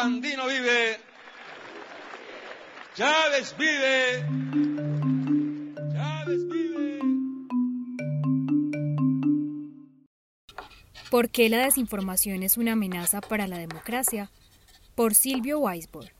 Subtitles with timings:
[0.00, 0.96] Sandino vive.
[2.94, 4.24] Chávez vive.
[5.92, 7.00] Chávez vive.
[11.10, 14.30] ¿Por qué la desinformación es una amenaza para la democracia?
[14.94, 16.10] Por Silvio Weisborg.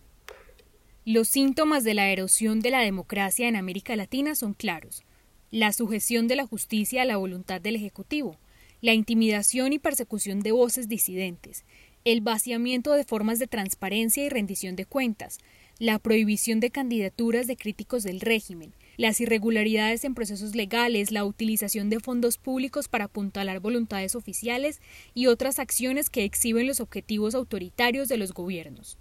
[1.07, 5.05] Los síntomas de la erosión de la democracia en América Latina son claros.
[5.51, 8.37] La sujeción de la justicia a la voluntad del Ejecutivo,
[8.83, 11.65] la intimidación y persecución de voces disidentes,
[12.05, 15.39] el vaciamiento de formas de transparencia y rendición de cuentas,
[15.79, 21.91] la prohibición de candidaturas de críticos del régimen, las irregularidades en procesos legales, la utilización
[21.91, 24.81] de fondos públicos para apuntalar voluntades oficiales
[25.15, 28.99] y otras acciones que exhiben los objetivos autoritarios de los gobiernos.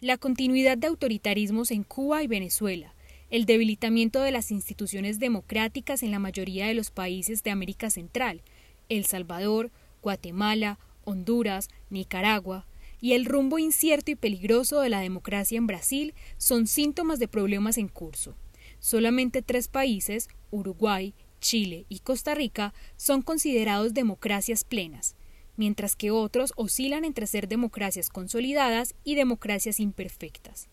[0.00, 2.94] La continuidad de autoritarismos en Cuba y Venezuela,
[3.30, 8.42] el debilitamiento de las instituciones democráticas en la mayoría de los países de América Central,
[8.90, 9.70] El Salvador,
[10.02, 12.66] Guatemala, Honduras, Nicaragua,
[13.00, 17.76] y el rumbo incierto y peligroso de la democracia en Brasil son síntomas de problemas
[17.76, 18.36] en curso.
[18.78, 25.16] Solamente tres países, Uruguay, Chile y Costa Rica, son considerados democracias plenas,
[25.56, 30.68] mientras que otros oscilan entre ser democracias consolidadas y democracias imperfectas.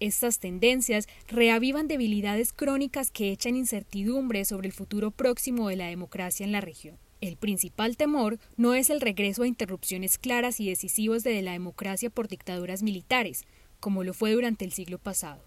[0.00, 6.44] Estas tendencias reavivan debilidades crónicas que echan incertidumbre sobre el futuro próximo de la democracia
[6.44, 6.98] en la región.
[7.20, 12.10] El principal temor no es el regreso a interrupciones claras y decisivas de la democracia
[12.10, 13.44] por dictaduras militares,
[13.80, 15.42] como lo fue durante el siglo pasado.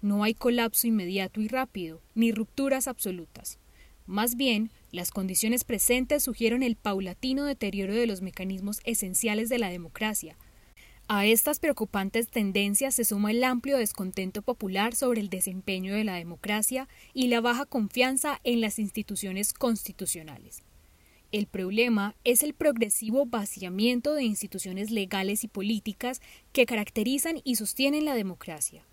[0.00, 3.58] No hay colapso inmediato y rápido, ni rupturas absolutas.
[4.06, 9.70] Más bien, las condiciones presentes sugieren el paulatino deterioro de los mecanismos esenciales de la
[9.70, 10.36] democracia.
[11.08, 16.14] A estas preocupantes tendencias se suma el amplio descontento popular sobre el desempeño de la
[16.14, 20.62] democracia y la baja confianza en las instituciones constitucionales.
[21.30, 26.22] El problema es el progresivo vaciamiento de instituciones legales y políticas
[26.52, 28.86] que caracterizan y sostienen la democracia.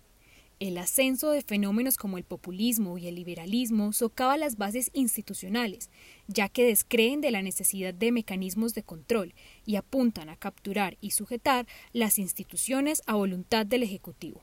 [0.60, 5.90] El ascenso de fenómenos como el populismo y el liberalismo socava las bases institucionales,
[6.28, 9.32] ya que descreen de la necesidad de mecanismos de control
[9.64, 14.42] y apuntan a capturar y sujetar las instituciones a voluntad del Ejecutivo.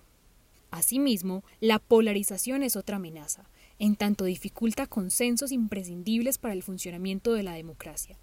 [0.72, 3.48] Asimismo, la polarización es otra amenaza,
[3.84, 8.18] en tanto dificulta consensos imprescindibles para el funcionamiento de la democracia.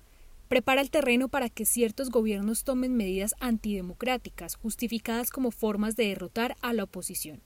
[0.49, 6.57] Prepara el terreno para que ciertos gobiernos tomen medidas antidemocráticas justificadas como formas de derrotar
[6.63, 7.43] a la oposición.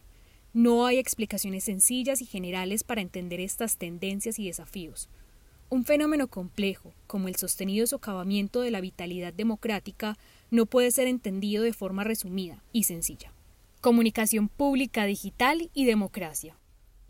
[0.52, 5.08] No hay explicaciones sencillas y generales para entender estas tendencias y desafíos.
[5.68, 10.16] Un fenómeno complejo, como el sostenido socavamiento de la vitalidad democrática,
[10.52, 13.32] no puede ser entendido de forma resumida y sencilla.
[13.80, 16.56] Comunicación pública digital y democracia.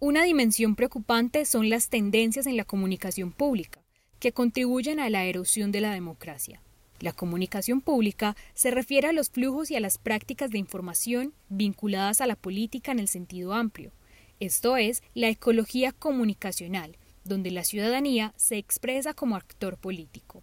[0.07, 3.81] Una dimensión preocupante son las tendencias en la comunicación pública,
[4.19, 6.61] que contribuyen a la erosión de la democracia.
[7.01, 12.21] La comunicación pública se refiere a los flujos y a las prácticas de información vinculadas
[12.21, 13.93] a la política en el sentido amplio,
[14.41, 20.43] esto es, la ecología comunicacional, donde la ciudadanía se expresa como actor político.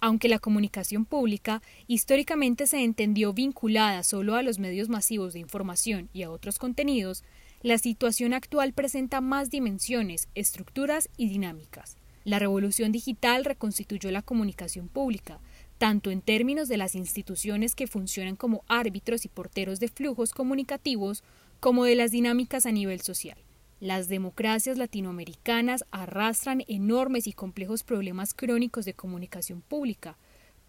[0.00, 6.08] Aunque la comunicación pública históricamente se entendió vinculada solo a los medios masivos de información
[6.14, 7.22] y a otros contenidos,
[7.62, 11.96] la situación actual presenta más dimensiones, estructuras y dinámicas.
[12.24, 15.38] La revolución digital reconstituyó la comunicación pública,
[15.78, 21.22] tanto en términos de las instituciones que funcionan como árbitros y porteros de flujos comunicativos,
[21.60, 23.38] como de las dinámicas a nivel social.
[23.78, 30.18] Las democracias latinoamericanas arrastran enormes y complejos problemas crónicos de comunicación pública,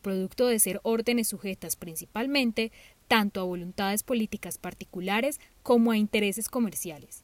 [0.03, 2.71] producto de ser órdenes sujetas principalmente
[3.07, 7.23] tanto a voluntades políticas particulares como a intereses comerciales.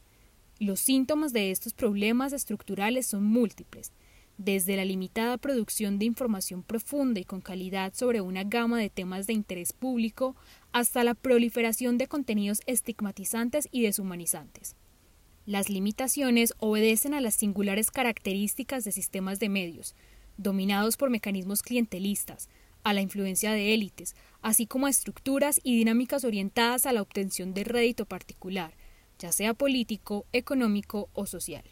[0.60, 3.94] Los síntomas de estos problemas estructurales son múltiples,
[4.38, 9.28] desde la limitada producción de información profunda y con calidad sobre una gama de temas
[9.28, 10.36] de interés público
[10.72, 14.75] hasta la proliferación de contenidos estigmatizantes y deshumanizantes.
[15.46, 19.94] Las limitaciones obedecen a las singulares características de sistemas de medios,
[20.38, 22.50] dominados por mecanismos clientelistas,
[22.89, 27.53] a la influencia de élites, así como a estructuras y dinámicas orientadas a la obtención
[27.53, 28.74] de rédito particular,
[29.18, 31.63] ya sea político, económico o social.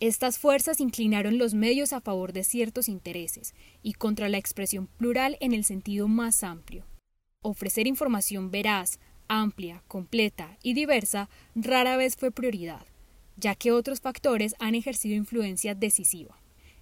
[0.00, 5.36] Estas fuerzas inclinaron los medios a favor de ciertos intereses y contra la expresión plural
[5.40, 6.86] en el sentido más amplio.
[7.42, 12.86] Ofrecer información veraz, amplia, completa y diversa rara vez fue prioridad,
[13.36, 16.40] ya que otros factores han ejercido influencia decisiva.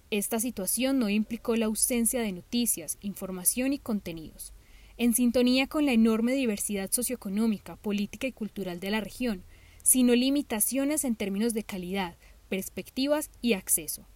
[0.09, 4.53] Esta situación no implicó la ausencia de noticias, información y contenidos.
[4.95, 9.43] En sintonía con la enorme diversidad socioeconómica, política y cultural de la región,
[9.83, 12.15] sino limitaciones en términos de calidad,
[12.47, 14.07] perspectivas y acceso.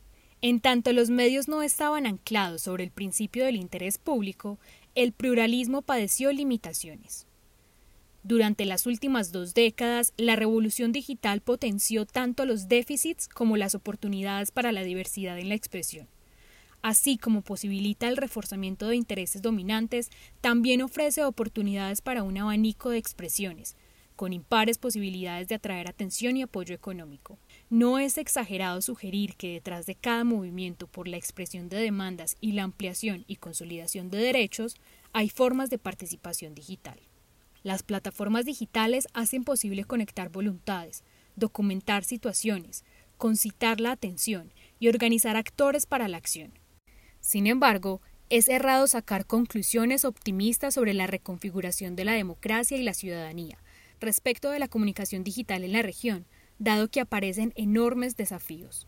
[0.42, 4.60] En tanto los medios no estaban anclados sobre el principio del interés público,
[4.96, 7.28] el pluralismo padeció limitaciones.
[8.24, 14.52] Durante las últimas dos décadas, la revolución digital potenció tanto los déficits como las oportunidades
[14.52, 16.08] para la diversidad en la expresión.
[16.84, 20.10] Así como posibilita el reforzamiento de intereses dominantes,
[20.40, 23.76] también ofrece oportunidades para un abanico de expresiones,
[24.16, 27.40] con impares posibilidades de atraer atención y apoyo económico.
[27.72, 32.52] No es exagerado sugerir que detrás de cada movimiento por la expresión de demandas y
[32.52, 34.76] la ampliación y consolidación de derechos
[35.12, 37.00] hay formas de participación digital.
[37.64, 41.04] Las plataformas digitales hacen posible conectar voluntades,
[41.36, 42.84] documentar situaciones,
[43.18, 46.54] concitar la atención y organizar actores para la acción.
[47.20, 52.94] Sin embargo, es errado sacar conclusiones optimistas sobre la reconfiguración de la democracia y la
[52.94, 53.60] ciudadanía,
[54.00, 56.26] respecto de la comunicación digital en la región,
[56.58, 58.88] dado que aparecen enormes desafíos.